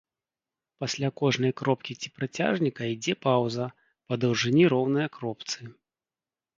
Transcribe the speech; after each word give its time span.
Пасля 0.83 1.09
кожнай 1.21 1.53
кропкі 1.61 1.97
ці 2.01 2.13
працяжніка 2.17 2.81
ідзе 2.97 3.13
паўза, 3.29 3.71
па 4.07 4.13
даўжыні 4.27 4.63
роўная 4.77 5.07
кропцы. 5.21 5.61